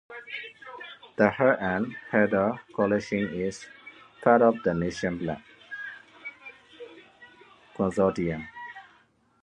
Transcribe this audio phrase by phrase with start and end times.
[1.15, 3.67] The Heath and Heather collection is
[4.23, 5.41] part of the National Plant
[7.75, 8.47] Consortium.